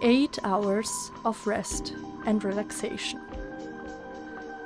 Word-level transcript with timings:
Eight 0.00 0.38
Hours 0.44 1.10
of 1.24 1.44
Rest 1.44 1.92
and 2.24 2.44
Relaxation. 2.44 3.20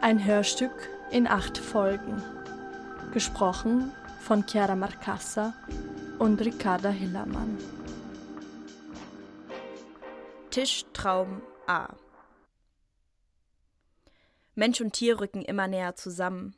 Ein 0.02 0.22
Hörstück 0.22 0.90
in 1.10 1.26
acht 1.26 1.56
Folgen. 1.56 2.22
Gesprochen 3.14 3.92
von 4.20 4.44
Chiara 4.46 4.76
Marcassa 4.76 5.54
und 6.18 6.38
Ricarda 6.42 6.90
Hillermann. 6.90 7.56
Tischtraum 10.50 11.40
A 11.66 11.88
Mensch 14.54 14.82
und 14.82 14.92
Tier 14.92 15.18
rücken 15.18 15.40
immer 15.40 15.66
näher 15.66 15.96
zusammen. 15.96 16.54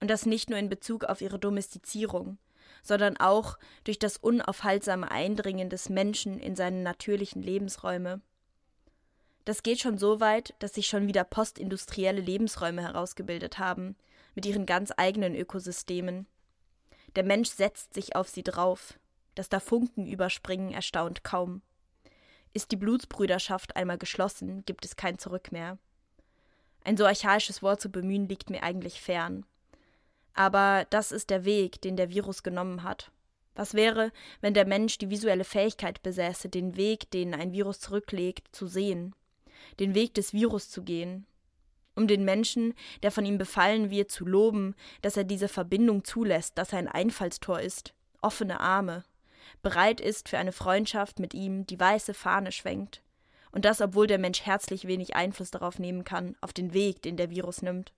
Und 0.00 0.08
das 0.08 0.24
nicht 0.24 0.48
nur 0.48 0.58
in 0.58 0.70
Bezug 0.70 1.04
auf 1.04 1.20
ihre 1.20 1.38
Domestizierung, 1.38 2.38
sondern 2.84 3.16
auch 3.16 3.58
durch 3.82 3.98
das 3.98 4.18
unaufhaltsame 4.18 5.10
Eindringen 5.10 5.70
des 5.70 5.88
Menschen 5.88 6.38
in 6.38 6.54
seine 6.54 6.82
natürlichen 6.82 7.42
Lebensräume. 7.42 8.20
Das 9.44 9.62
geht 9.62 9.80
schon 9.80 9.98
so 9.98 10.20
weit, 10.20 10.54
dass 10.60 10.74
sich 10.74 10.86
schon 10.86 11.08
wieder 11.08 11.24
postindustrielle 11.24 12.20
Lebensräume 12.20 12.82
herausgebildet 12.82 13.58
haben, 13.58 13.96
mit 14.34 14.46
ihren 14.46 14.66
ganz 14.66 14.92
eigenen 14.96 15.34
Ökosystemen. 15.34 16.26
Der 17.16 17.24
Mensch 17.24 17.50
setzt 17.50 17.94
sich 17.94 18.14
auf 18.16 18.28
sie 18.28 18.42
drauf. 18.42 18.98
Dass 19.34 19.48
da 19.48 19.58
Funken 19.58 20.06
überspringen, 20.06 20.72
erstaunt 20.72 21.24
kaum. 21.24 21.62
Ist 22.52 22.70
die 22.70 22.76
Blutsbrüderschaft 22.76 23.74
einmal 23.74 23.98
geschlossen, 23.98 24.64
gibt 24.64 24.84
es 24.84 24.94
kein 24.94 25.18
Zurück 25.18 25.50
mehr. 25.50 25.78
Ein 26.84 26.96
so 26.96 27.04
archaisches 27.04 27.60
Wort 27.60 27.80
zu 27.80 27.90
bemühen, 27.90 28.28
liegt 28.28 28.48
mir 28.48 28.62
eigentlich 28.62 29.00
fern. 29.00 29.44
Aber 30.34 30.86
das 30.90 31.12
ist 31.12 31.30
der 31.30 31.44
Weg, 31.44 31.80
den 31.80 31.96
der 31.96 32.10
Virus 32.10 32.42
genommen 32.42 32.82
hat. 32.82 33.10
Was 33.54 33.74
wäre, 33.74 34.10
wenn 34.40 34.52
der 34.52 34.66
Mensch 34.66 34.98
die 34.98 35.10
visuelle 35.10 35.44
Fähigkeit 35.44 36.02
besäße, 36.02 36.48
den 36.48 36.76
Weg, 36.76 37.10
den 37.12 37.34
ein 37.34 37.52
Virus 37.52 37.78
zurücklegt, 37.78 38.54
zu 38.54 38.66
sehen, 38.66 39.14
den 39.78 39.94
Weg 39.94 40.14
des 40.14 40.32
Virus 40.32 40.68
zu 40.70 40.82
gehen, 40.82 41.26
um 41.94 42.08
den 42.08 42.24
Menschen, 42.24 42.74
der 43.04 43.12
von 43.12 43.24
ihm 43.24 43.38
befallen 43.38 43.90
wird, 43.90 44.10
zu 44.10 44.26
loben, 44.26 44.74
dass 45.02 45.16
er 45.16 45.22
diese 45.22 45.46
Verbindung 45.46 46.02
zulässt, 46.02 46.58
dass 46.58 46.72
er 46.72 46.80
ein 46.80 46.88
Einfallstor 46.88 47.60
ist, 47.60 47.94
offene 48.20 48.58
Arme, 48.58 49.04
bereit 49.62 50.00
ist 50.00 50.28
für 50.28 50.38
eine 50.38 50.52
Freundschaft 50.52 51.20
mit 51.20 51.34
ihm, 51.34 51.64
die 51.66 51.78
weiße 51.78 52.14
Fahne 52.14 52.50
schwenkt, 52.50 53.02
und 53.52 53.64
das 53.64 53.80
obwohl 53.80 54.08
der 54.08 54.18
Mensch 54.18 54.42
herzlich 54.42 54.88
wenig 54.88 55.14
Einfluss 55.14 55.52
darauf 55.52 55.78
nehmen 55.78 56.02
kann, 56.02 56.34
auf 56.40 56.52
den 56.52 56.74
Weg, 56.74 57.02
den 57.02 57.16
der 57.16 57.30
Virus 57.30 57.62
nimmt. 57.62 57.92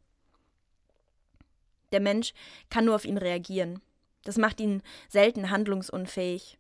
Der 1.97 2.03
Mensch 2.03 2.35
kann 2.69 2.85
nur 2.85 2.95
auf 2.95 3.07
ihn 3.07 3.17
reagieren. 3.17 3.81
Das 4.23 4.37
macht 4.37 4.61
ihn 4.61 4.83
selten 5.09 5.49
handlungsunfähig, 5.49 6.59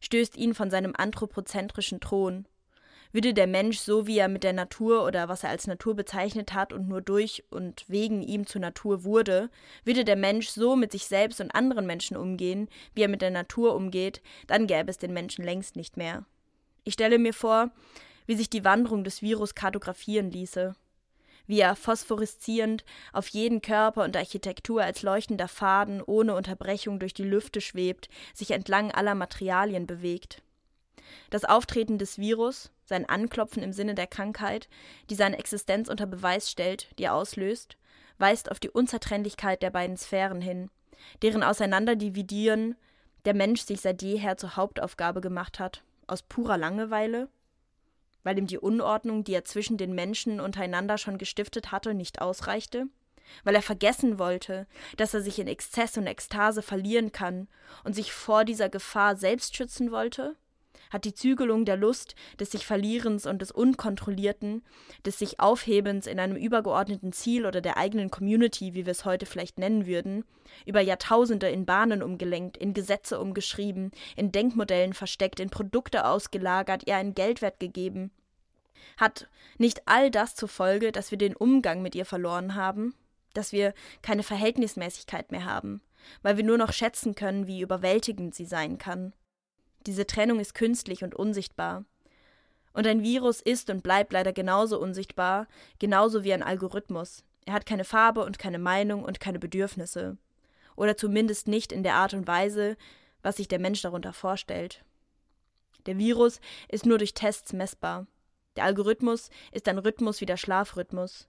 stößt 0.00 0.36
ihn 0.36 0.54
von 0.54 0.72
seinem 0.72 0.92
anthropozentrischen 0.96 2.00
Thron. 2.00 2.48
Würde 3.12 3.32
der 3.32 3.46
Mensch 3.46 3.78
so, 3.78 4.08
wie 4.08 4.18
er 4.18 4.26
mit 4.26 4.42
der 4.42 4.52
Natur 4.52 5.04
oder 5.06 5.28
was 5.28 5.44
er 5.44 5.50
als 5.50 5.68
Natur 5.68 5.94
bezeichnet 5.94 6.52
hat 6.52 6.72
und 6.72 6.88
nur 6.88 7.00
durch 7.00 7.44
und 7.50 7.84
wegen 7.86 8.22
ihm 8.22 8.44
zur 8.44 8.60
Natur 8.60 9.04
wurde, 9.04 9.50
würde 9.84 10.04
der 10.04 10.16
Mensch 10.16 10.48
so 10.48 10.74
mit 10.74 10.90
sich 10.90 11.04
selbst 11.04 11.40
und 11.40 11.54
anderen 11.54 11.86
Menschen 11.86 12.16
umgehen, 12.16 12.68
wie 12.92 13.02
er 13.02 13.08
mit 13.08 13.22
der 13.22 13.30
Natur 13.30 13.76
umgeht, 13.76 14.20
dann 14.48 14.66
gäbe 14.66 14.90
es 14.90 14.98
den 14.98 15.12
Menschen 15.12 15.44
längst 15.44 15.76
nicht 15.76 15.96
mehr. 15.96 16.24
Ich 16.82 16.94
stelle 16.94 17.20
mir 17.20 17.34
vor, 17.34 17.70
wie 18.26 18.34
sich 18.34 18.50
die 18.50 18.64
Wanderung 18.64 19.04
des 19.04 19.22
Virus 19.22 19.54
kartografieren 19.54 20.32
ließe 20.32 20.74
wie 21.46 21.60
er 21.60 21.76
phosphoreszierend 21.76 22.84
auf 23.12 23.28
jeden 23.28 23.62
Körper 23.62 24.04
und 24.04 24.16
Architektur 24.16 24.82
als 24.82 25.02
leuchtender 25.02 25.48
Faden 25.48 26.02
ohne 26.02 26.34
Unterbrechung 26.34 26.98
durch 26.98 27.14
die 27.14 27.24
Lüfte 27.24 27.60
schwebt, 27.60 28.08
sich 28.34 28.52
entlang 28.52 28.90
aller 28.90 29.14
Materialien 29.14 29.86
bewegt. 29.86 30.42
Das 31.30 31.44
Auftreten 31.44 31.98
des 31.98 32.18
Virus, 32.18 32.70
sein 32.84 33.08
Anklopfen 33.08 33.62
im 33.62 33.72
Sinne 33.72 33.94
der 33.94 34.06
Krankheit, 34.06 34.68
die 35.10 35.14
seine 35.14 35.38
Existenz 35.38 35.88
unter 35.88 36.06
Beweis 36.06 36.50
stellt, 36.50 36.88
die 36.98 37.04
er 37.04 37.14
auslöst, 37.14 37.76
weist 38.18 38.50
auf 38.50 38.60
die 38.60 38.70
Unzertrennlichkeit 38.70 39.62
der 39.62 39.70
beiden 39.70 39.96
Sphären 39.96 40.40
hin, 40.40 40.70
deren 41.22 41.42
Auseinanderdividieren 41.42 42.76
der 43.24 43.34
Mensch 43.34 43.62
sich 43.62 43.80
seit 43.80 44.02
jeher 44.02 44.36
zur 44.36 44.56
Hauptaufgabe 44.56 45.20
gemacht 45.20 45.58
hat, 45.58 45.82
aus 46.06 46.22
purer 46.22 46.58
Langeweile 46.58 47.28
weil 48.22 48.38
ihm 48.38 48.46
die 48.46 48.58
Unordnung, 48.58 49.24
die 49.24 49.34
er 49.34 49.44
zwischen 49.44 49.76
den 49.76 49.94
Menschen 49.94 50.40
untereinander 50.40 50.98
schon 50.98 51.18
gestiftet 51.18 51.72
hatte, 51.72 51.94
nicht 51.94 52.20
ausreichte, 52.20 52.86
weil 53.44 53.54
er 53.54 53.62
vergessen 53.62 54.18
wollte, 54.18 54.66
dass 54.96 55.14
er 55.14 55.22
sich 55.22 55.38
in 55.38 55.48
Exzess 55.48 55.96
und 55.96 56.06
Ekstase 56.06 56.62
verlieren 56.62 57.12
kann 57.12 57.48
und 57.84 57.94
sich 57.94 58.12
vor 58.12 58.44
dieser 58.44 58.68
Gefahr 58.68 59.16
selbst 59.16 59.56
schützen 59.56 59.90
wollte? 59.90 60.36
Hat 60.90 61.04
die 61.04 61.14
Zügelung 61.14 61.64
der 61.64 61.76
Lust, 61.76 62.14
des 62.38 62.50
sich 62.50 62.66
Verlierens 62.66 63.26
und 63.26 63.40
des 63.40 63.50
Unkontrollierten, 63.50 64.62
des 65.06 65.18
sich 65.18 65.40
Aufhebens 65.40 66.06
in 66.06 66.18
einem 66.18 66.36
übergeordneten 66.36 67.12
Ziel 67.12 67.46
oder 67.46 67.60
der 67.60 67.76
eigenen 67.76 68.10
Community, 68.10 68.74
wie 68.74 68.86
wir 68.86 68.92
es 68.92 69.04
heute 69.04 69.26
vielleicht 69.26 69.58
nennen 69.58 69.86
würden, 69.86 70.24
über 70.66 70.80
Jahrtausende 70.80 71.48
in 71.48 71.64
Bahnen 71.64 72.02
umgelenkt, 72.02 72.56
in 72.56 72.74
Gesetze 72.74 73.20
umgeschrieben, 73.20 73.90
in 74.16 74.32
Denkmodellen 74.32 74.92
versteckt, 74.92 75.40
in 75.40 75.50
Produkte 75.50 76.06
ausgelagert, 76.06 76.86
ihr 76.86 76.96
einen 76.96 77.14
Geldwert 77.14 77.58
gegeben? 77.58 78.10
Hat 78.96 79.28
nicht 79.58 79.82
all 79.86 80.10
das 80.10 80.34
zur 80.34 80.48
Folge, 80.48 80.92
dass 80.92 81.10
wir 81.10 81.18
den 81.18 81.36
Umgang 81.36 81.82
mit 81.82 81.94
ihr 81.94 82.04
verloren 82.04 82.54
haben, 82.54 82.94
dass 83.34 83.52
wir 83.52 83.74
keine 84.02 84.22
Verhältnismäßigkeit 84.22 85.32
mehr 85.32 85.44
haben, 85.44 85.80
weil 86.22 86.36
wir 86.36 86.44
nur 86.44 86.58
noch 86.58 86.72
schätzen 86.72 87.14
können, 87.14 87.46
wie 87.46 87.60
überwältigend 87.60 88.34
sie 88.34 88.44
sein 88.44 88.78
kann? 88.78 89.12
Diese 89.86 90.06
Trennung 90.06 90.40
ist 90.40 90.54
künstlich 90.54 91.02
und 91.02 91.14
unsichtbar. 91.14 91.84
Und 92.72 92.86
ein 92.86 93.02
Virus 93.02 93.40
ist 93.40 93.68
und 93.70 93.82
bleibt 93.82 94.12
leider 94.12 94.32
genauso 94.32 94.80
unsichtbar, 94.80 95.46
genauso 95.78 96.24
wie 96.24 96.32
ein 96.32 96.42
Algorithmus. 96.42 97.24
Er 97.44 97.54
hat 97.54 97.66
keine 97.66 97.84
Farbe 97.84 98.24
und 98.24 98.38
keine 98.38 98.58
Meinung 98.58 99.04
und 99.04 99.20
keine 99.20 99.38
Bedürfnisse. 99.38 100.16
Oder 100.76 100.96
zumindest 100.96 101.48
nicht 101.48 101.72
in 101.72 101.82
der 101.82 101.94
Art 101.94 102.14
und 102.14 102.26
Weise, 102.26 102.76
was 103.22 103.36
sich 103.36 103.48
der 103.48 103.58
Mensch 103.58 103.82
darunter 103.82 104.12
vorstellt. 104.12 104.84
Der 105.86 105.98
Virus 105.98 106.40
ist 106.68 106.86
nur 106.86 106.98
durch 106.98 107.14
Tests 107.14 107.52
messbar. 107.52 108.06
Der 108.56 108.64
Algorithmus 108.64 109.30
ist 109.50 109.68
ein 109.68 109.78
Rhythmus 109.78 110.20
wie 110.20 110.26
der 110.26 110.36
Schlafrhythmus. 110.36 111.28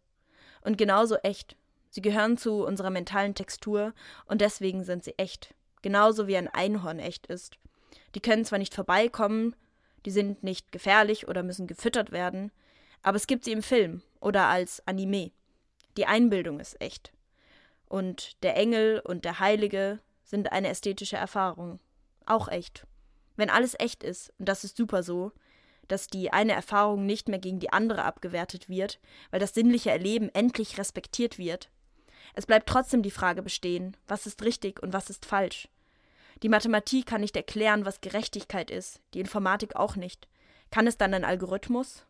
Und 0.61 0.77
genauso 0.77 1.15
echt. 1.17 1.57
Sie 1.89 2.01
gehören 2.01 2.37
zu 2.37 2.63
unserer 2.65 2.89
mentalen 2.89 3.35
Textur 3.35 3.93
und 4.25 4.41
deswegen 4.41 4.83
sind 4.83 5.03
sie 5.03 5.17
echt. 5.17 5.53
Genauso 5.81 6.27
wie 6.27 6.37
ein 6.37 6.47
Einhorn 6.47 6.99
echt 6.99 7.27
ist. 7.27 7.57
Die 8.15 8.19
können 8.19 8.45
zwar 8.45 8.59
nicht 8.59 8.73
vorbeikommen, 8.73 9.55
die 10.05 10.11
sind 10.11 10.43
nicht 10.43 10.71
gefährlich 10.71 11.27
oder 11.27 11.43
müssen 11.43 11.67
gefüttert 11.67 12.11
werden, 12.11 12.51
aber 13.01 13.17
es 13.17 13.27
gibt 13.27 13.45
sie 13.45 13.51
im 13.51 13.63
Film 13.63 14.01
oder 14.19 14.47
als 14.47 14.85
Anime. 14.87 15.31
Die 15.97 16.05
Einbildung 16.05 16.59
ist 16.59 16.79
echt. 16.81 17.11
Und 17.87 18.41
der 18.43 18.57
Engel 18.57 19.01
und 19.03 19.25
der 19.25 19.39
Heilige 19.39 19.99
sind 20.23 20.51
eine 20.51 20.69
ästhetische 20.69 21.17
Erfahrung. 21.17 21.79
Auch 22.25 22.47
echt. 22.47 22.87
Wenn 23.35 23.49
alles 23.49 23.75
echt 23.79 24.03
ist, 24.03 24.33
und 24.39 24.47
das 24.47 24.63
ist 24.63 24.77
super 24.77 25.03
so, 25.03 25.31
dass 25.87 26.07
die 26.07 26.31
eine 26.31 26.53
Erfahrung 26.53 27.05
nicht 27.05 27.27
mehr 27.27 27.39
gegen 27.39 27.59
die 27.59 27.71
andere 27.71 28.03
abgewertet 28.03 28.69
wird, 28.69 28.99
weil 29.31 29.39
das 29.39 29.53
sinnliche 29.53 29.91
Erleben 29.91 30.29
endlich 30.33 30.77
respektiert 30.77 31.37
wird. 31.37 31.69
Es 32.33 32.45
bleibt 32.45 32.67
trotzdem 32.67 33.03
die 33.03 33.11
Frage 33.11 33.43
bestehen, 33.43 33.97
was 34.07 34.25
ist 34.25 34.43
richtig 34.43 34.81
und 34.81 34.93
was 34.93 35.09
ist 35.09 35.25
falsch. 35.25 35.67
Die 36.43 36.49
Mathematik 36.49 37.05
kann 37.05 37.21
nicht 37.21 37.37
erklären, 37.37 37.85
was 37.85 38.01
Gerechtigkeit 38.01 38.69
ist, 38.69 39.01
die 39.13 39.21
Informatik 39.21 39.77
auch 39.77 39.95
nicht. 39.95 40.27
Kann 40.71 40.87
es 40.87 40.97
dann 40.97 41.13
ein 41.13 41.23
Algorithmus? 41.23 42.05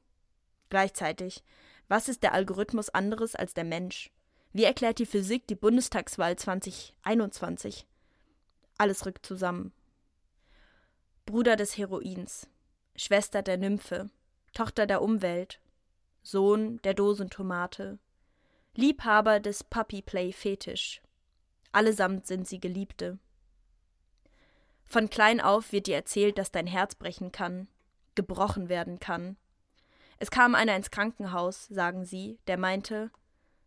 Gleichzeitig, 0.70 1.44
was 1.88 2.10
ist 2.10 2.24
der 2.24 2.34
Algorithmus 2.34 2.90
anderes 2.90 3.36
als 3.36 3.54
der 3.54 3.64
Mensch? 3.64 4.10
Wie 4.52 4.64
erklärt 4.64 4.98
die 4.98 5.06
Physik 5.06 5.46
die 5.46 5.56
Bundestagswahl 5.56 6.36
2021? 6.36 7.86
Alles 8.80 9.06
rückt 9.06 9.24
zusammen. 9.24 9.72
Bruder 11.28 11.56
des 11.56 11.78
Heroins, 11.78 12.50
Schwester 12.96 13.44
der 13.44 13.58
Nymphe, 13.58 14.10
Tochter 14.54 14.88
der 14.88 15.04
Umwelt, 15.04 15.60
Sohn 16.24 16.82
der 16.84 16.96
Dosentomate, 16.96 18.00
Liebhaber 18.76 19.40
des 19.40 19.64
Puppy 19.64 20.02
Play 20.02 20.32
Fetisch. 20.32 21.04
Allesamt 21.72 22.26
sind 22.26 22.48
sie 22.48 22.60
Geliebte. 22.60 23.20
Von 24.86 25.10
klein 25.10 25.42
auf 25.42 25.72
wird 25.72 25.88
dir 25.88 25.96
erzählt, 25.96 26.38
dass 26.38 26.52
dein 26.52 26.68
Herz 26.68 26.96
brechen 26.96 27.32
kann, 27.32 27.68
gebrochen 28.16 28.70
werden 28.70 29.00
kann. 29.00 29.38
Es 30.20 30.32
kam 30.32 30.56
einer 30.56 30.76
ins 30.76 30.92
Krankenhaus, 30.92 31.68
sagen 31.68 32.06
sie, 32.06 32.40
der 32.48 32.58
meinte, 32.58 33.12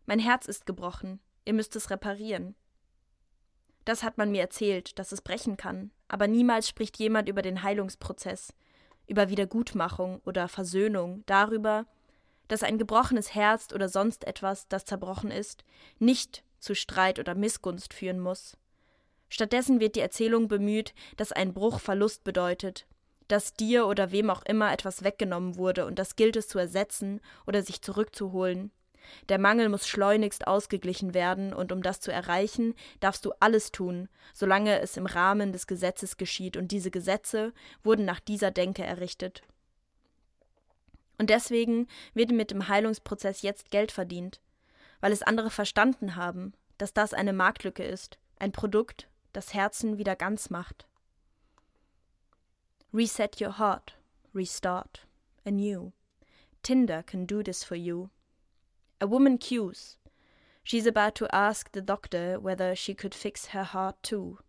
mein 0.05 0.19
Herz 0.19 0.45
ist 0.45 0.65
gebrochen, 0.65 1.19
ihr 1.45 1.53
müsst 1.53 1.75
es 1.75 1.89
reparieren. 1.89 2.55
Das 3.85 4.03
hat 4.03 4.17
man 4.17 4.31
mir 4.31 4.41
erzählt, 4.41 4.99
dass 4.99 5.11
es 5.11 5.21
brechen 5.21 5.57
kann, 5.57 5.91
aber 6.07 6.27
niemals 6.27 6.67
spricht 6.67 6.97
jemand 6.97 7.29
über 7.29 7.41
den 7.41 7.63
Heilungsprozess, 7.63 8.53
über 9.07 9.29
Wiedergutmachung 9.29 10.21
oder 10.25 10.47
Versöhnung, 10.47 11.23
darüber, 11.25 11.85
dass 12.47 12.63
ein 12.63 12.77
gebrochenes 12.77 13.33
Herz 13.35 13.73
oder 13.73 13.89
sonst 13.89 14.25
etwas, 14.25 14.67
das 14.67 14.85
zerbrochen 14.85 15.31
ist, 15.31 15.63
nicht 15.99 16.43
zu 16.59 16.75
Streit 16.75 17.19
oder 17.19 17.35
Missgunst 17.35 17.93
führen 17.93 18.19
muss. 18.19 18.57
Stattdessen 19.29 19.79
wird 19.79 19.95
die 19.95 20.01
Erzählung 20.01 20.47
bemüht, 20.47 20.93
dass 21.17 21.31
ein 21.31 21.53
Bruch 21.53 21.79
Verlust 21.79 22.23
bedeutet, 22.23 22.85
dass 23.27 23.53
dir 23.53 23.87
oder 23.87 24.11
wem 24.11 24.29
auch 24.29 24.43
immer 24.43 24.71
etwas 24.71 25.03
weggenommen 25.03 25.57
wurde 25.57 25.85
und 25.85 25.99
das 25.99 26.15
gilt 26.15 26.35
es 26.35 26.47
zu 26.47 26.59
ersetzen 26.59 27.19
oder 27.45 27.61
sich 27.61 27.81
zurückzuholen. 27.81 28.71
Der 29.29 29.39
Mangel 29.39 29.69
muss 29.69 29.87
schleunigst 29.87 30.47
ausgeglichen 30.47 31.13
werden, 31.13 31.53
und 31.53 31.71
um 31.71 31.81
das 31.81 31.99
zu 31.99 32.11
erreichen, 32.11 32.75
darfst 32.99 33.25
du 33.25 33.31
alles 33.39 33.71
tun, 33.71 34.09
solange 34.33 34.79
es 34.79 34.97
im 34.97 35.05
Rahmen 35.05 35.53
des 35.53 35.67
Gesetzes 35.67 36.17
geschieht, 36.17 36.57
und 36.57 36.71
diese 36.71 36.91
Gesetze 36.91 37.53
wurden 37.83 38.05
nach 38.05 38.19
dieser 38.19 38.51
Denke 38.51 38.83
errichtet. 38.83 39.43
Und 41.17 41.29
deswegen 41.29 41.87
wird 42.13 42.31
mit 42.31 42.51
dem 42.51 42.67
Heilungsprozess 42.67 43.41
jetzt 43.41 43.71
Geld 43.71 43.91
verdient, 43.91 44.41
weil 44.99 45.11
es 45.11 45.23
andere 45.23 45.49
verstanden 45.49 46.15
haben, 46.15 46.53
dass 46.77 46.93
das 46.93 47.13
eine 47.13 47.33
Marktlücke 47.33 47.83
ist, 47.83 48.19
ein 48.39 48.51
Produkt, 48.51 49.07
das 49.37 49.53
Herzen 49.53 49.99
wieder 49.99 50.15
ganz 50.15 50.49
macht. 50.49 50.87
Reset 52.91 53.39
your 53.39 53.59
heart, 53.59 53.93
restart, 54.33 55.05
anew. 55.45 55.91
Tinder 56.63 57.03
can 57.03 57.27
do 57.27 57.43
this 57.43 57.63
for 57.63 57.75
you. 57.75 58.09
A 58.99 59.05
woman 59.05 59.37
cues. 59.37 59.99
She's 60.63 60.87
about 60.87 61.13
to 61.17 61.27
ask 61.31 61.71
the 61.71 61.83
doctor 61.83 62.39
whether 62.39 62.75
she 62.75 62.95
could 62.95 63.13
fix 63.13 63.49
her 63.49 63.63
heart 63.63 64.01
too. 64.01 64.39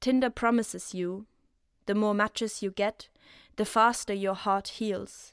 Tinder 0.00 0.30
promises 0.30 0.92
you 0.92 1.26
the 1.86 1.94
more 1.94 2.14
matches 2.14 2.60
you 2.60 2.72
get, 2.72 3.08
the 3.54 3.64
faster 3.64 4.12
your 4.12 4.34
heart 4.34 4.80
heals. 4.80 5.32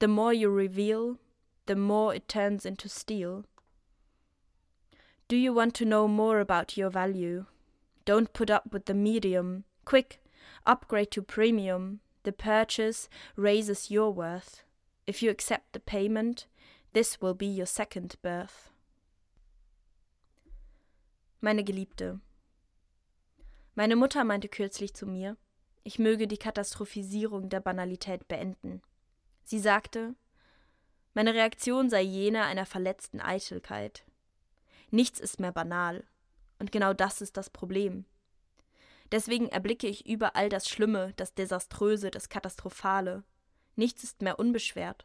The 0.00 0.08
more 0.08 0.32
you 0.32 0.50
reveal, 0.50 1.18
the 1.66 1.76
more 1.76 2.16
it 2.16 2.26
turns 2.26 2.66
into 2.66 2.88
steel. 2.88 3.44
Do 5.26 5.36
you 5.36 5.54
want 5.54 5.74
to 5.76 5.86
know 5.86 6.06
more 6.06 6.38
about 6.38 6.76
your 6.76 6.90
value? 6.90 7.46
Don't 8.04 8.32
put 8.34 8.50
up 8.50 8.72
with 8.72 8.84
the 8.84 8.94
medium. 8.94 9.64
Quick, 9.86 10.20
upgrade 10.66 11.10
to 11.12 11.22
premium. 11.22 12.00
The 12.24 12.32
purchase 12.32 13.08
raises 13.36 13.90
your 13.90 14.12
worth. 14.12 14.64
If 15.06 15.22
you 15.22 15.30
accept 15.30 15.72
the 15.72 15.80
payment, 15.80 16.46
this 16.92 17.22
will 17.22 17.34
be 17.34 17.46
your 17.46 17.66
second 17.66 18.16
birth. 18.22 18.70
Meine 21.40 21.64
Geliebte. 21.64 22.20
Meine 23.74 23.96
Mutter 23.96 24.24
meinte 24.24 24.48
kürzlich 24.48 24.94
zu 24.94 25.06
mir, 25.06 25.36
ich 25.82 25.98
möge 25.98 26.26
die 26.26 26.38
Katastrophisierung 26.38 27.48
der 27.48 27.60
Banalität 27.60 28.28
beenden. 28.28 28.80
Sie 29.44 29.58
sagte, 29.58 30.14
meine 31.12 31.34
Reaktion 31.34 31.90
sei 31.90 32.02
jene 32.02 32.44
einer 32.44 32.66
verletzten 32.66 33.20
Eitelkeit. 33.20 34.04
Nichts 34.94 35.18
ist 35.18 35.40
mehr 35.40 35.50
banal, 35.50 36.04
und 36.60 36.70
genau 36.70 36.92
das 36.92 37.20
ist 37.20 37.36
das 37.36 37.50
Problem. 37.50 38.04
Deswegen 39.10 39.48
erblicke 39.48 39.88
ich 39.88 40.06
überall 40.06 40.48
das 40.48 40.68
Schlimme, 40.68 41.12
das 41.16 41.34
Desaströse, 41.34 42.12
das 42.12 42.28
Katastrophale. 42.28 43.24
Nichts 43.74 44.04
ist 44.04 44.22
mehr 44.22 44.38
unbeschwert. 44.38 45.04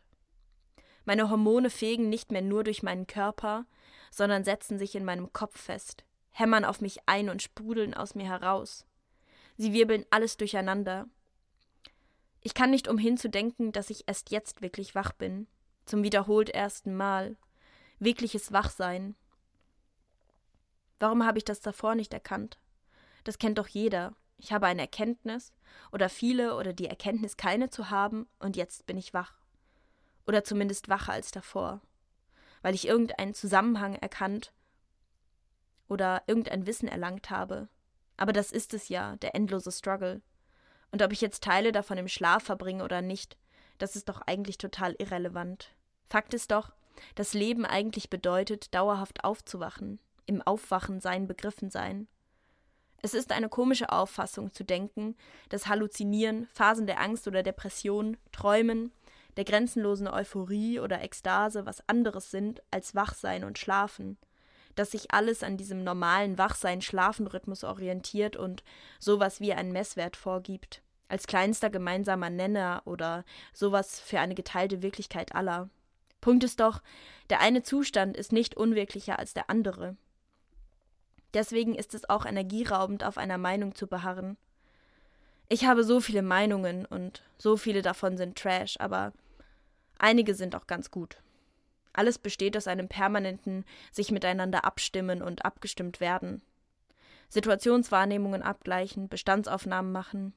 Meine 1.06 1.31
Hormone 1.31 1.71
fegen 1.71 2.07
nicht 2.07 2.31
mehr 2.31 2.44
nur 2.44 2.63
durch 2.63 2.83
meinen 2.83 3.07
Körper, 3.07 3.65
sondern 4.12 4.44
setzen 4.44 4.77
sich 4.77 4.94
in 4.94 5.06
meinem 5.06 5.33
Kopf 5.33 5.59
fest, 5.59 6.06
hämmern 6.30 6.65
auf 6.65 6.81
mich 6.81 7.00
ein 7.07 7.27
und 7.27 7.42
sprudeln 7.42 7.95
aus 7.95 8.13
mir 8.13 8.27
heraus. 8.27 8.85
Sie 9.57 9.74
wirbeln 9.74 10.06
alles 10.12 10.38
durcheinander. 10.38 11.07
Ich 12.42 12.53
kann 12.53 12.69
nicht 12.69 12.88
umhin 12.88 13.18
zu 13.18 13.27
denken, 13.27 13.71
dass 13.71 13.89
ich 13.89 14.03
erst 14.07 14.30
jetzt 14.30 14.62
wirklich 14.62 14.94
wach 14.94 15.13
bin. 15.13 15.47
Zum 15.85 16.03
wiederholt 16.03 16.51
ersten 16.51 16.95
Mal. 16.95 17.38
Wirkliches 17.97 18.53
Wachsein. 18.53 19.15
Warum 20.99 21.25
habe 21.25 21.37
ich 21.37 21.45
das 21.45 21.61
davor 21.61 21.95
nicht 21.95 22.13
erkannt? 22.13 22.59
Das 23.23 23.37
kennt 23.37 23.57
doch 23.57 23.67
jeder. 23.67 24.13
Ich 24.37 24.53
habe 24.53 24.67
eine 24.67 24.81
Erkenntnis 24.81 25.53
oder 25.91 26.09
viele 26.09 26.55
oder 26.55 26.73
die 26.73 26.87
Erkenntnis 26.87 27.37
keine 27.37 27.69
zu 27.69 27.89
haben 27.89 28.27
und 28.39 28.55
jetzt 28.55 28.85
bin 28.85 28.97
ich 28.97 29.13
wach. 29.13 29.33
Oder 30.27 30.43
zumindest 30.43 30.89
wacher 30.89 31.13
als 31.13 31.31
davor. 31.31 31.81
Weil 32.61 32.75
ich 32.75 32.87
irgendeinen 32.87 33.33
Zusammenhang 33.33 33.95
erkannt 33.95 34.53
oder 35.87 36.23
irgendein 36.27 36.67
Wissen 36.67 36.87
erlangt 36.87 37.29
habe, 37.29 37.67
aber 38.19 38.33
das 38.33 38.51
ist 38.51 38.73
es 38.73 38.89
ja, 38.89 39.15
der 39.17 39.33
endlose 39.33 39.71
Struggle. 39.71 40.21
Und 40.91 41.01
ob 41.01 41.13
ich 41.13 41.21
jetzt 41.21 41.43
Teile 41.43 41.71
davon 41.71 41.97
im 41.97 42.09
Schlaf 42.09 42.43
verbringe 42.43 42.83
oder 42.83 43.01
nicht, 43.01 43.37
das 43.77 43.95
ist 43.95 44.09
doch 44.09 44.21
eigentlich 44.21 44.57
total 44.57 44.93
irrelevant. 44.99 45.73
Fakt 46.05 46.33
ist 46.33 46.51
doch, 46.51 46.73
dass 47.15 47.33
Leben 47.33 47.65
eigentlich 47.65 48.09
bedeutet, 48.09 48.73
dauerhaft 48.75 49.23
aufzuwachen, 49.23 49.99
im 50.29 50.41
Aufwachen 50.41 51.01
sein 51.01 51.27
begriffen 51.27 51.69
sein. 51.69 52.07
Es 53.01 53.13
ist 53.13 53.31
eine 53.31 53.49
komische 53.49 53.91
Auffassung 53.91 54.53
zu 54.53 54.63
denken, 54.63 55.15
dass 55.49 55.67
Halluzinieren, 55.67 56.47
Phasen 56.53 56.85
der 56.85 57.01
Angst 57.01 57.27
oder 57.27 57.43
Depression, 57.43 58.17
Träumen, 58.31 58.91
der 59.37 59.45
grenzenlosen 59.45 60.07
Euphorie 60.07 60.79
oder 60.79 61.01
Ekstase 61.01 61.65
was 61.65 61.87
anderes 61.87 62.31
sind 62.31 62.61
als 62.71 62.95
Wachsein 62.95 63.43
und 63.43 63.57
Schlafen 63.57 64.17
dass 64.75 64.91
sich 64.91 65.11
alles 65.11 65.43
an 65.43 65.57
diesem 65.57 65.83
normalen 65.83 66.37
Wachsein-Schlafen-Rhythmus 66.37 67.65
orientiert 67.65 68.37
und 68.37 68.63
sowas 68.97 69.41
wie 69.41 69.51
einen 69.51 69.73
Messwert 69.73 70.15
vorgibt, 70.15 70.81
als 71.09 71.27
kleinster 71.27 71.69
gemeinsamer 71.69 72.29
Nenner 72.29 72.83
oder 72.85 73.25
sowas 73.51 73.99
für 73.99 74.21
eine 74.21 74.35
geteilte 74.35 74.81
Wirklichkeit 74.81 75.35
aller. 75.35 75.69
Punkt 76.21 76.45
ist 76.45 76.61
doch, 76.61 76.81
der 77.29 77.41
eine 77.41 77.61
Zustand 77.61 78.15
ist 78.15 78.31
nicht 78.31 78.55
unwirklicher 78.55 79.19
als 79.19 79.33
der 79.33 79.49
andere. 79.49 79.97
Deswegen 81.33 81.75
ist 81.75 81.93
es 81.93 82.09
auch 82.09 82.25
energieraubend, 82.25 83.03
auf 83.03 83.17
einer 83.17 83.37
Meinung 83.37 83.75
zu 83.75 83.87
beharren. 83.87 84.37
Ich 85.47 85.65
habe 85.65 85.83
so 85.83 85.99
viele 85.99 86.21
Meinungen 86.21 86.85
und 86.85 87.23
so 87.37 87.57
viele 87.57 87.81
davon 87.81 88.17
sind 88.17 88.37
Trash, 88.37 88.77
aber 88.79 89.13
einige 89.97 90.35
sind 90.35 90.55
auch 90.55 90.67
ganz 90.67 90.91
gut. 90.91 91.17
Alles 91.93 92.19
besteht 92.19 92.55
aus 92.55 92.67
einem 92.67 92.87
permanenten 92.87 93.65
sich 93.91 94.11
miteinander 94.11 94.63
abstimmen 94.63 95.21
und 95.21 95.45
abgestimmt 95.45 95.99
werden. 95.99 96.41
Situationswahrnehmungen 97.29 98.41
abgleichen, 98.41 99.09
Bestandsaufnahmen 99.09 99.91
machen. 99.91 100.33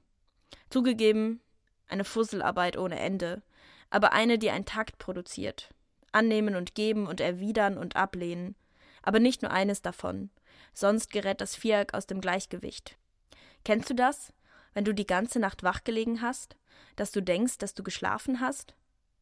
Zugegeben, 0.71 1.41
eine 1.89 2.05
Fusselarbeit 2.05 2.77
ohne 2.77 2.99
Ende, 2.99 3.43
aber 3.91 4.13
eine, 4.13 4.39
die 4.39 4.51
einen 4.51 4.65
Takt 4.65 4.99
produziert. 4.99 5.75
Annehmen 6.11 6.57
und 6.57 6.75
geben 6.75 7.07
und 7.07 7.21
erwidern 7.21 7.79
und 7.79 7.97
ablehnen. 7.97 8.55
Aber 9.03 9.19
nicht 9.19 9.43
nur 9.43 9.51
eines 9.51 9.83
davon, 9.83 10.31
sonst 10.73 11.11
gerät 11.11 11.41
das 11.41 11.55
Viereck 11.57 11.95
aus 11.95 12.07
dem 12.07 12.21
Gleichgewicht. 12.21 12.97
Kennst 13.65 13.91
du 13.91 13.95
das, 13.95 14.33
wenn 14.75 14.85
du 14.85 14.95
die 14.95 15.07
ganze 15.07 15.39
Nacht 15.39 15.63
wachgelegen 15.63 16.23
hast, 16.23 16.57
dass 16.97 17.13
du 17.13 17.21
denkst, 17.21 17.59
dass 17.59 17.75
du 17.75 17.83
geschlafen 17.83 18.41
hast? 18.41 18.75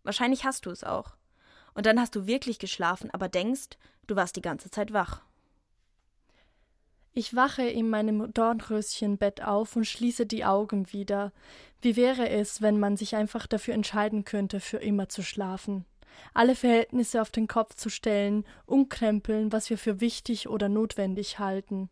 Wahrscheinlich 0.03 0.45
hast 0.45 0.67
du 0.67 0.71
es 0.71 0.85
auch. 0.85 1.17
Und 1.75 1.87
dann 1.87 2.01
hast 2.01 2.17
du 2.17 2.27
wirklich 2.27 2.59
geschlafen, 2.59 3.11
aber 3.11 3.29
denkst, 3.29 3.79
du 4.07 4.17
warst 4.17 4.37
die 4.37 4.43
ganze 4.43 4.71
Zeit 4.71 4.93
wach. 4.93 5.23
Ich 7.13 7.35
wache 7.35 7.63
in 7.63 7.91
meinem 7.91 8.33
Dornröschenbett 8.33 9.43
auf 9.43 9.75
und 9.75 9.85
schließe 9.85 10.27
die 10.27 10.45
Augen 10.45 10.93
wieder. 10.93 11.33
Wie 11.81 11.97
wäre 11.97 12.29
es, 12.29 12.63
wenn 12.63 12.79
man 12.79 12.97
sich 12.97 13.17
einfach 13.17 13.47
dafür 13.47 13.75
entscheiden 13.75 14.25
könnte, 14.25 14.61
für 14.61 14.79
immer 14.79 15.09
zu 15.09 15.23
schlafen? 15.23 15.85
Alle 16.35 16.55
Verhältnisse 16.55 17.21
auf 17.21 17.31
den 17.31 17.49
Kopf 17.49 17.75
zu 17.75 17.89
stellen, 17.89 18.45
umkrempeln, 18.67 19.53
was 19.53 19.71
wir 19.71 19.79
für 19.79 20.01
wichtig 20.01 20.49
oder 20.49 20.69
notwendig 20.69 21.39
halten. 21.39 21.91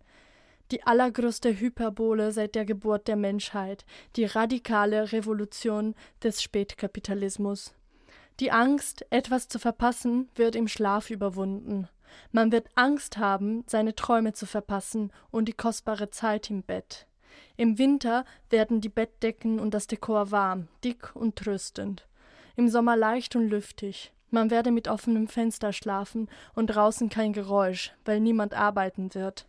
Die 0.71 0.83
allergrößte 0.83 1.59
Hyperbole 1.59 2.31
seit 2.33 2.55
der 2.55 2.65
Geburt 2.65 3.09
der 3.09 3.17
Menschheit, 3.17 3.87
die 4.17 4.27
radikale 4.27 5.13
Revolution 5.13 5.95
des 6.23 6.43
Spätkapitalismus. 6.43 7.75
Die 8.41 8.53
Angst, 8.53 9.05
etwas 9.11 9.49
zu 9.49 9.59
verpassen, 9.59 10.29
wird 10.35 10.55
im 10.55 10.69
Schlaf 10.69 11.11
überwunden. 11.11 11.89
Man 12.33 12.53
wird 12.53 12.69
Angst 12.75 13.17
haben, 13.17 13.65
seine 13.67 13.95
Träume 13.95 14.33
zu 14.33 14.47
verpassen 14.47 15.11
und 15.31 15.47
die 15.47 15.53
kostbare 15.53 16.11
Zeit 16.11 16.51
im 16.51 16.63
Bett. 16.63 17.07
Im 17.57 17.79
Winter 17.79 18.25
werden 18.51 18.81
die 18.81 18.89
Bettdecken 18.89 19.59
und 19.59 19.75
das 19.75 19.87
Dekor 19.87 20.31
warm, 20.31 20.69
dick 20.85 21.15
und 21.15 21.37
tröstend. 21.37 22.07
Im 22.59 22.69
Sommer 22.69 22.97
leicht 22.97 23.37
und 23.37 23.49
lüftig. 23.49 24.13
Man 24.33 24.51
werde 24.51 24.73
mit 24.73 24.89
offenem 24.89 25.29
Fenster 25.29 25.73
schlafen 25.73 26.29
und 26.57 26.67
draußen 26.67 27.09
kein 27.09 27.33
Geräusch, 27.33 27.93
weil 28.05 28.19
niemand 28.19 28.53
arbeiten 28.53 29.15
wird. 29.15 29.47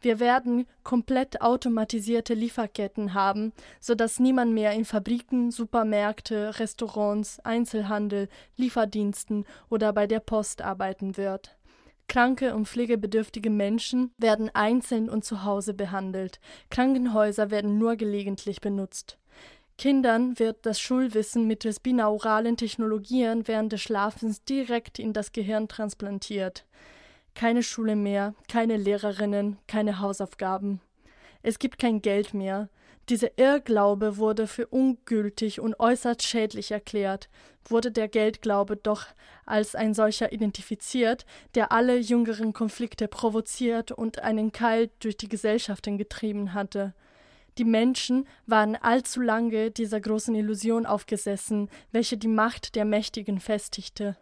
Wir 0.00 0.20
werden 0.20 0.66
komplett 0.82 1.42
automatisierte 1.42 2.32
Lieferketten 2.32 3.12
haben, 3.12 3.52
sodass 3.78 4.18
niemand 4.18 4.54
mehr 4.54 4.72
in 4.72 4.86
Fabriken, 4.86 5.50
Supermärkte, 5.50 6.58
Restaurants, 6.58 7.40
Einzelhandel, 7.40 8.30
Lieferdiensten 8.56 9.44
oder 9.68 9.92
bei 9.92 10.06
der 10.06 10.20
Post 10.20 10.62
arbeiten 10.62 11.18
wird. 11.18 11.58
Kranke 12.08 12.54
und 12.54 12.66
pflegebedürftige 12.66 13.50
Menschen 13.50 14.14
werden 14.16 14.48
einzeln 14.54 15.10
und 15.10 15.26
zu 15.26 15.44
Hause 15.44 15.74
behandelt. 15.74 16.40
Krankenhäuser 16.70 17.50
werden 17.50 17.76
nur 17.76 17.96
gelegentlich 17.96 18.62
benutzt. 18.62 19.18
Kindern 19.80 20.38
wird 20.38 20.66
das 20.66 20.78
Schulwissen 20.78 21.46
mittels 21.46 21.80
binauralen 21.80 22.58
Technologien 22.58 23.48
während 23.48 23.72
des 23.72 23.80
Schlafens 23.80 24.44
direkt 24.44 24.98
in 24.98 25.14
das 25.14 25.32
Gehirn 25.32 25.68
transplantiert. 25.68 26.66
Keine 27.34 27.62
Schule 27.62 27.96
mehr, 27.96 28.34
keine 28.46 28.76
Lehrerinnen, 28.76 29.56
keine 29.66 29.98
Hausaufgaben. 30.00 30.82
Es 31.42 31.58
gibt 31.58 31.78
kein 31.78 32.02
Geld 32.02 32.34
mehr. 32.34 32.68
Dieser 33.08 33.38
Irrglaube 33.38 34.18
wurde 34.18 34.46
für 34.46 34.66
ungültig 34.66 35.60
und 35.60 35.80
äußerst 35.80 36.24
schädlich 36.24 36.72
erklärt, 36.72 37.30
wurde 37.64 37.90
der 37.90 38.08
Geldglaube 38.08 38.76
doch 38.76 39.06
als 39.46 39.74
ein 39.74 39.94
solcher 39.94 40.30
identifiziert, 40.30 41.24
der 41.54 41.72
alle 41.72 41.96
jüngeren 41.96 42.52
Konflikte 42.52 43.08
provoziert 43.08 43.92
und 43.92 44.18
einen 44.18 44.52
Keil 44.52 44.90
durch 44.98 45.16
die 45.16 45.30
Gesellschaften 45.30 45.96
getrieben 45.96 46.52
hatte. 46.52 46.92
Die 47.58 47.64
Menschen 47.64 48.26
waren 48.46 48.76
allzu 48.76 49.20
lange 49.20 49.70
dieser 49.70 50.00
großen 50.00 50.34
Illusion 50.34 50.86
aufgesessen, 50.86 51.68
welche 51.92 52.16
die 52.16 52.28
Macht 52.28 52.74
der 52.74 52.84
Mächtigen 52.84 53.40
festigte. 53.40 54.16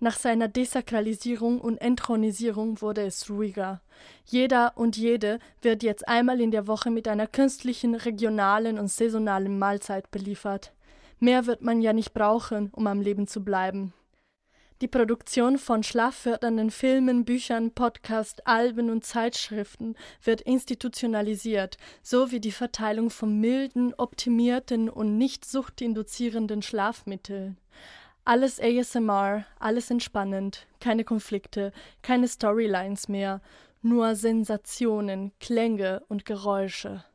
Nach 0.00 0.16
seiner 0.18 0.48
Desakralisierung 0.48 1.60
und 1.60 1.78
Enthronisierung 1.78 2.80
wurde 2.80 3.02
es 3.02 3.30
ruhiger. 3.30 3.80
Jeder 4.26 4.72
und 4.76 4.96
jede 4.96 5.38
wird 5.62 5.82
jetzt 5.82 6.06
einmal 6.06 6.40
in 6.40 6.50
der 6.50 6.66
Woche 6.66 6.90
mit 6.90 7.08
einer 7.08 7.26
künstlichen, 7.26 7.94
regionalen 7.94 8.78
und 8.78 8.88
saisonalen 8.88 9.58
Mahlzeit 9.58 10.10
beliefert. 10.10 10.72
Mehr 11.20 11.46
wird 11.46 11.62
man 11.62 11.80
ja 11.80 11.92
nicht 11.92 12.12
brauchen, 12.12 12.70
um 12.72 12.86
am 12.86 13.00
Leben 13.00 13.26
zu 13.26 13.42
bleiben. 13.42 13.94
Die 14.84 14.88
Produktion 14.88 15.56
von 15.56 15.82
schlaffördernden 15.82 16.70
Filmen, 16.70 17.24
Büchern, 17.24 17.70
Podcasts, 17.70 18.42
Alben 18.44 18.90
und 18.90 19.02
Zeitschriften 19.02 19.96
wird 20.22 20.42
institutionalisiert, 20.42 21.78
so 22.02 22.30
wie 22.30 22.38
die 22.38 22.52
Verteilung 22.52 23.08
von 23.08 23.40
milden, 23.40 23.94
optimierten 23.94 24.90
und 24.90 25.16
nicht 25.16 25.46
suchtinduzierenden 25.46 26.60
Schlafmitteln. 26.60 27.56
Alles 28.26 28.60
ASMR, 28.60 29.46
alles 29.58 29.90
entspannend, 29.90 30.66
keine 30.80 31.04
Konflikte, 31.04 31.72
keine 32.02 32.28
Storylines 32.28 33.08
mehr, 33.08 33.40
nur 33.80 34.14
Sensationen, 34.16 35.32
Klänge 35.40 36.02
und 36.08 36.26
Geräusche. 36.26 37.06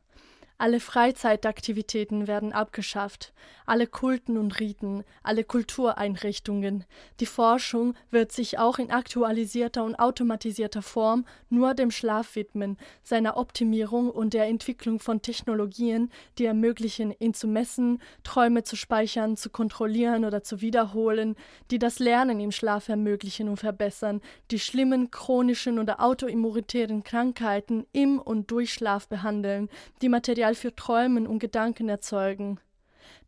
Alle 0.60 0.78
Freizeitaktivitäten 0.78 2.26
werden 2.26 2.52
abgeschafft, 2.52 3.32
alle 3.64 3.86
Kulten 3.86 4.36
und 4.36 4.60
Riten, 4.60 5.04
alle 5.22 5.42
Kultureinrichtungen. 5.42 6.84
Die 7.18 7.24
Forschung 7.24 7.94
wird 8.10 8.30
sich 8.30 8.58
auch 8.58 8.78
in 8.78 8.90
aktualisierter 8.90 9.82
und 9.84 9.94
automatisierter 9.94 10.82
Form 10.82 11.24
nur 11.48 11.72
dem 11.72 11.90
Schlaf 11.90 12.36
widmen, 12.36 12.76
seiner 13.02 13.38
Optimierung 13.38 14.10
und 14.10 14.34
der 14.34 14.48
Entwicklung 14.48 14.98
von 14.98 15.22
Technologien, 15.22 16.10
die 16.36 16.44
ermöglichen, 16.44 17.14
ihn 17.18 17.32
zu 17.32 17.48
messen, 17.48 18.02
Träume 18.22 18.62
zu 18.62 18.76
speichern, 18.76 19.38
zu 19.38 19.48
kontrollieren 19.48 20.26
oder 20.26 20.42
zu 20.42 20.60
wiederholen, 20.60 21.36
die 21.70 21.78
das 21.78 22.00
Lernen 22.00 22.38
im 22.38 22.52
Schlaf 22.52 22.90
ermöglichen 22.90 23.48
und 23.48 23.56
verbessern, 23.56 24.20
die 24.50 24.58
schlimmen 24.58 25.10
chronischen 25.10 25.78
oder 25.78 26.02
autoimmunitären 26.02 27.02
Krankheiten 27.02 27.86
im 27.92 28.18
und 28.18 28.50
durch 28.50 28.74
Schlaf 28.74 29.08
behandeln, 29.08 29.70
die 30.02 30.10
Material 30.10 30.49
Potenzial 30.50 30.54
für 30.54 30.74
Träumen 30.74 31.26
und 31.26 31.38
Gedanken 31.38 31.88
erzeugen. 31.88 32.58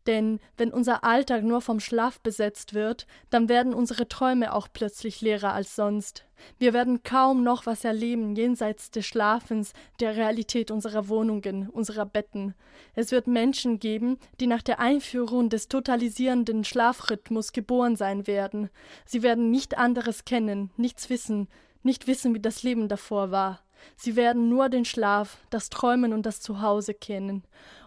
Denn 0.05 0.39
wenn 0.57 0.73
unser 0.73 1.05
Alltag 1.05 1.43
nur 1.43 1.61
vom 1.61 1.79
Schlaf 1.79 2.19
besetzt 2.19 2.73
wird, 2.73 3.07
dann 3.29 3.47
werden 3.47 3.73
unsere 3.73 4.07
Träume 4.09 4.53
auch 4.53 4.67
plötzlich 4.71 5.21
leerer 5.21 5.53
als 5.53 5.75
sonst. 5.77 6.25
Wir 6.59 6.73
werden 6.73 7.03
kaum 7.03 7.43
noch 7.43 7.65
was 7.65 7.85
erleben 7.85 8.35
jenseits 8.35 8.91
des 8.91 9.05
Schlafens, 9.05 9.71
der 10.01 10.17
Realität 10.17 10.71
unserer 10.71 11.07
Wohnungen, 11.07 11.69
unserer 11.69 12.05
Betten. 12.05 12.53
Es 12.95 13.11
wird 13.11 13.27
Menschen 13.27 13.79
geben, 13.79 14.17
die 14.41 14.47
nach 14.47 14.61
der 14.61 14.79
Einführung 14.79 15.49
des 15.49 15.69
totalisierenden 15.69 16.65
Schlafrhythmus 16.65 17.53
geboren 17.53 17.95
sein 17.95 18.27
werden. 18.27 18.69
Sie 19.05 19.23
werden 19.23 19.51
nicht 19.51 19.77
anderes 19.77 20.25
kennen, 20.25 20.71
nichts 20.75 21.09
wissen, 21.09 21.47
nicht 21.81 22.07
wissen, 22.07 22.35
wie 22.35 22.41
das 22.41 22.63
Leben 22.63 22.89
davor 22.89 23.31
war. 23.31 23.61
Sie 23.95 24.15
werden 24.15 24.49
nur 24.49 24.69
den 24.69 24.85
Schlaf, 24.85 25.37
das 25.49 25.69
Träumen 25.69 26.13
und 26.13 26.25
das 26.25 26.41
Zuhause 26.41 26.93
kennen. 26.93 27.43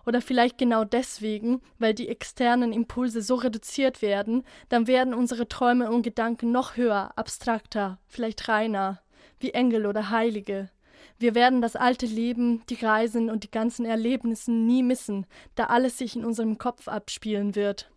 Oder 0.07 0.21
vielleicht 0.21 0.59
genau 0.59 0.85
deswegen, 0.85 1.61
weil 1.79 1.95
die 1.95 2.09
externen 2.09 2.73
Impulse 2.73 3.23
so 3.23 3.35
reduziert 3.35 4.03
werden, 4.03 4.45
dann 4.69 4.87
werden 4.87 5.15
unsere 5.15 5.49
Träume 5.49 5.91
und 5.91 6.03
Gedanken 6.03 6.53
noch 6.53 6.77
höher, 6.77 7.13
abstrakter, 7.17 7.99
vielleicht 8.07 8.49
reiner, 8.49 9.01
wie 9.41 9.51
Engel 9.51 9.87
oder 9.87 10.11
Heilige. 10.11 10.71
Wir 11.19 11.35
werden 11.35 11.63
das 11.63 11.77
alte 11.77 12.07
Leben, 12.07 12.63
die 12.69 12.75
Reisen 12.75 13.31
und 13.31 13.43
die 13.45 13.51
ganzen 13.51 13.87
Erlebnisse 13.87 14.53
nie 14.53 14.83
missen, 14.83 15.27
da 15.55 15.65
alles 15.65 15.99
sich 15.99 16.15
in 16.15 16.25
unserem 16.25 16.59
Kopf 16.59 16.89
abspielen 16.89 17.55
wird. 17.55 17.91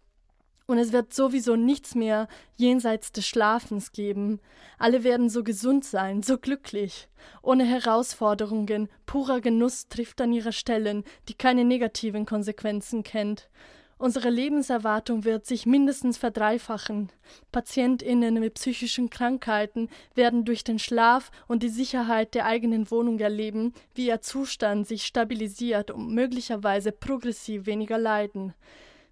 Und 0.69 0.77
es 0.77 0.93
wird 0.93 1.15
sowieso 1.15 1.55
nichts 1.55 1.95
mehr 1.95 2.27
jenseits 2.55 3.11
des 3.11 3.27
Schlafens 3.27 3.91
geben. 3.91 4.39
Alle 4.77 5.03
werden 5.03 5.27
so 5.27 5.43
gesund 5.43 5.83
sein, 5.83 6.21
so 6.21 6.37
glücklich. 6.37 7.07
Ohne 7.41 7.65
Herausforderungen, 7.65 8.87
purer 9.07 9.41
Genuss 9.41 9.87
trifft 9.87 10.21
an 10.21 10.31
ihrer 10.31 10.51
Stellen, 10.51 11.05
die 11.27 11.33
keine 11.33 11.65
negativen 11.65 12.27
Konsequenzen 12.27 13.01
kennt. 13.01 13.49
Unsere 13.97 14.29
Lebenserwartung 14.29 15.23
wird 15.23 15.47
sich 15.47 15.65
mindestens 15.65 16.19
verdreifachen. 16.19 17.09
PatientInnen 17.51 18.35
mit 18.35 18.53
psychischen 18.53 19.09
Krankheiten 19.09 19.89
werden 20.13 20.45
durch 20.45 20.63
den 20.63 20.77
Schlaf 20.77 21.31
und 21.47 21.63
die 21.63 21.69
Sicherheit 21.69 22.35
der 22.35 22.45
eigenen 22.45 22.91
Wohnung 22.91 23.17
erleben, 23.17 23.73
wie 23.95 24.05
ihr 24.05 24.21
Zustand 24.21 24.87
sich 24.87 25.03
stabilisiert 25.03 25.89
und 25.89 26.13
möglicherweise 26.13 26.91
progressiv 26.91 27.65
weniger 27.65 27.97
leiden. 27.97 28.53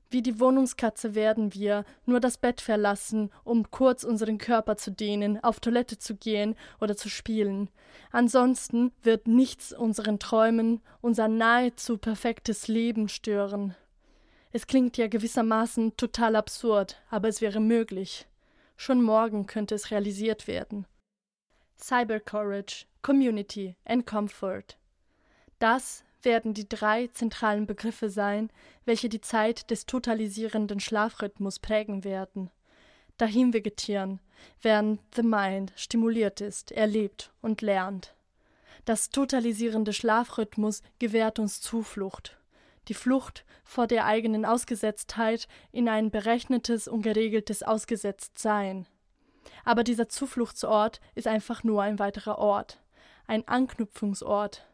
Wie 0.09 0.21
die 0.21 0.39
Wohnungskatze 0.39 1.15
werden 1.15 1.53
wir 1.53 1.83
nur 2.05 2.21
das 2.21 2.37
Bett 2.37 2.61
verlassen, 2.61 3.29
um 3.43 3.69
kurz 3.71 4.05
unseren 4.05 4.37
Körper 4.37 4.77
zu 4.77 4.91
dehnen, 4.91 5.43
auf 5.43 5.59
Toilette 5.59 5.97
zu 5.97 6.15
gehen 6.15 6.55
oder 6.79 6.95
zu 6.95 7.09
spielen. 7.09 7.69
Ansonsten 8.11 8.93
wird 9.03 9.27
nichts 9.27 9.73
unseren 9.73 10.17
Träumen, 10.17 10.81
unser 11.01 11.27
nahezu 11.27 11.97
perfektes 11.97 12.69
Leben 12.69 13.09
stören. 13.09 13.75
Es 14.51 14.65
klingt 14.65 14.97
ja 14.97 15.07
gewissermaßen 15.07 15.97
total 15.97 16.37
absurd, 16.37 17.01
aber 17.09 17.27
es 17.27 17.41
wäre 17.41 17.59
möglich. 17.59 18.27
Schon 18.77 19.01
morgen 19.01 19.45
könnte 19.45 19.75
es 19.75 19.91
realisiert 19.91 20.47
werden. 20.47 20.87
Cyber 21.77 22.19
Courage, 22.19 22.85
Community 23.01 23.75
and 23.83 24.05
Comfort. 24.05 24.77
Das 25.59 26.03
werden 26.27 26.53
die 26.53 26.69
drei 26.69 27.07
zentralen 27.07 27.65
Begriffe 27.65 28.11
sein, 28.11 28.51
welche 28.85 29.09
die 29.09 29.21
Zeit 29.21 29.71
des 29.71 29.87
totalisierenden 29.87 30.79
Schlafrhythmus 30.79 31.57
prägen 31.57 32.03
werden. 32.03 32.51
Dahin 33.17 33.53
vegetieren, 33.53 34.19
während 34.61 34.99
the 35.15 35.23
mind 35.23 35.73
stimuliert 35.75 36.41
ist, 36.41 36.71
erlebt 36.71 37.31
und 37.41 37.61
lernt. 37.61 38.13
Das 38.85 39.09
totalisierende 39.09 39.93
Schlafrhythmus 39.93 40.83
gewährt 40.99 41.39
uns 41.39 41.61
Zuflucht. 41.61 42.37
Die 42.89 42.93
Flucht 42.93 43.45
vor 43.63 43.87
der 43.87 44.05
eigenen 44.05 44.45
Ausgesetztheit 44.45 45.47
in 45.71 45.89
ein 45.89 46.11
berechnetes 46.11 46.87
und 46.87 47.01
geregeltes 47.01 47.63
Ausgesetztsein. 47.63 48.85
Aber 49.63 49.83
dieser 49.83 50.09
Zufluchtsort 50.09 50.99
ist 51.15 51.27
einfach 51.27 51.63
nur 51.63 51.81
ein 51.81 51.99
weiterer 51.99 52.37
Ort, 52.37 52.81
ein 53.27 53.47
Anknüpfungsort, 53.47 54.67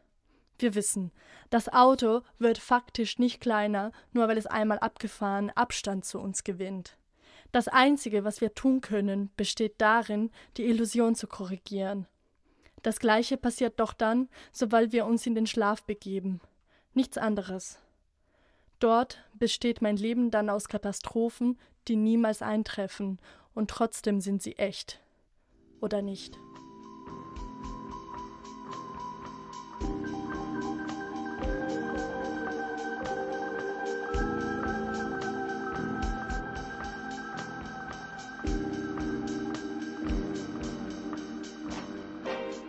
wir 0.58 0.74
wissen, 0.74 1.10
das 1.50 1.72
Auto 1.72 2.22
wird 2.38 2.58
faktisch 2.58 3.18
nicht 3.18 3.40
kleiner, 3.40 3.92
nur 4.12 4.28
weil 4.28 4.38
es 4.38 4.46
einmal 4.46 4.78
abgefahren 4.78 5.50
Abstand 5.50 6.04
zu 6.04 6.18
uns 6.18 6.44
gewinnt. 6.44 6.96
Das 7.52 7.68
Einzige, 7.68 8.24
was 8.24 8.40
wir 8.40 8.54
tun 8.54 8.80
können, 8.80 9.30
besteht 9.36 9.74
darin, 9.78 10.30
die 10.56 10.64
Illusion 10.64 11.14
zu 11.14 11.26
korrigieren. 11.26 12.06
Das 12.82 12.98
Gleiche 12.98 13.36
passiert 13.36 13.78
doch 13.78 13.92
dann, 13.92 14.28
sobald 14.52 14.92
wir 14.92 15.06
uns 15.06 15.26
in 15.26 15.34
den 15.34 15.46
Schlaf 15.46 15.84
begeben. 15.84 16.40
Nichts 16.92 17.16
anderes. 17.16 17.78
Dort 18.78 19.22
besteht 19.34 19.82
mein 19.82 19.96
Leben 19.96 20.30
dann 20.30 20.50
aus 20.50 20.68
Katastrophen, 20.68 21.58
die 21.88 21.96
niemals 21.96 22.42
eintreffen, 22.42 23.20
und 23.54 23.70
trotzdem 23.70 24.20
sind 24.20 24.42
sie 24.42 24.56
echt. 24.56 25.00
Oder 25.80 26.02
nicht? 26.02 26.36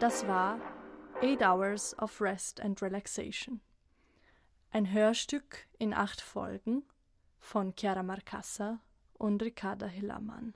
Das 0.06 0.28
war 0.28 0.60
Eight 1.24 1.42
Hours 1.42 1.98
of 1.98 2.22
Rest 2.22 2.62
and 2.62 2.80
Relaxation. 2.80 3.60
Ein 4.70 4.94
Hörstück 4.94 5.66
in 5.80 5.96
acht 5.96 6.22
Folgen 6.22 6.84
von 7.40 7.74
Chiara 7.76 8.04
Marcassa 8.04 8.82
und 9.14 9.42
Ricarda 9.42 9.88
Hillermann. 9.88 10.54